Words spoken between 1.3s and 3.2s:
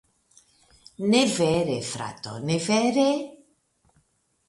vere, frato, ne vere?